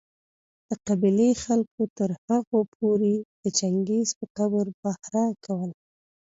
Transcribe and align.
د 0.67 0.69
قبېلې 0.87 1.29
خلکو 1.43 1.81
تر 1.97 2.09
هغو 2.25 2.59
پوري 2.73 3.15
د 3.43 3.43
چنګېز 3.59 4.09
په 4.19 4.25
قبر 4.37 4.65
پهره 4.81 5.25
کوله 5.45 5.77